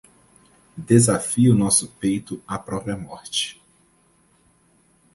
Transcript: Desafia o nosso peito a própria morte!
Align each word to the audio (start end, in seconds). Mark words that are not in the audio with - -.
Desafia 0.75 1.53
o 1.53 1.55
nosso 1.55 1.89
peito 1.91 2.41
a 2.47 2.57
própria 2.57 2.97
morte! 2.97 3.61